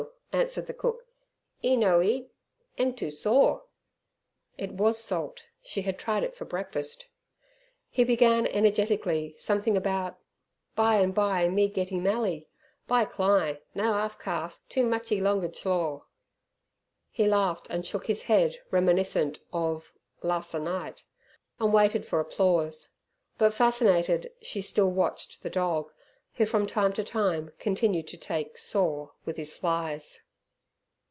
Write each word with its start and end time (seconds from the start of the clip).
answered 0.33 0.65
the 0.65 0.73
cook. 0.73 1.05
"'E 1.61 1.75
no 1.75 2.01
eat 2.01 2.31
'em 2.77 2.93
too 2.95 3.11
saw." 3.11 3.59
It 4.57 4.71
was 4.71 4.97
salt; 4.97 5.45
she 5.61 5.81
had 5.81 5.99
tried 5.99 6.23
it 6.23 6.33
for 6.37 6.45
breakfast. 6.45 7.09
He 7.89 8.05
began 8.05 8.47
energetically 8.47 9.35
something 9.37 9.75
about, 9.75 10.17
"by 10.73 11.01
an' 11.01 11.11
by 11.11 11.49
me 11.49 11.67
getty 11.67 11.99
mally. 11.99 12.47
By 12.87 13.03
Cli' 13.03 13.59
no 13.75 13.95
'alf 13.97 14.17
cas 14.19 14.57
too 14.69 14.85
muchee 14.85 15.19
longa 15.19 15.49
jlaw." 15.49 16.03
He 17.11 17.27
laughed 17.27 17.67
and 17.69 17.85
shook 17.85 18.05
his 18.07 18.23
head, 18.23 18.55
reminiscent 18.71 19.41
of 19.51 19.91
"las' 20.23 20.53
a 20.53 20.59
night", 20.59 21.03
and 21.59 21.73
waited 21.73 22.05
for 22.05 22.21
applause. 22.21 22.95
But, 23.37 23.53
fascinated, 23.53 24.31
she 24.41 24.61
still 24.61 24.89
watched 24.91 25.43
the 25.43 25.49
dog, 25.49 25.91
who 26.35 26.45
from 26.45 26.65
time 26.65 26.93
to 26.93 27.03
time 27.03 27.51
continued 27.59 28.07
to 28.07 28.15
take 28.15 28.57
"saw" 28.57 29.09
with 29.25 29.35
his 29.35 29.51
flies. 29.53 30.27